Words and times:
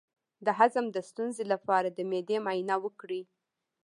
د 0.45 0.47
هضم 0.59 0.85
د 0.91 0.97
ستونزې 1.09 1.43
لپاره 1.53 1.87
د 1.91 1.99
معدې 2.09 2.37
معاینه 2.45 2.75
وکړئ 2.83 3.21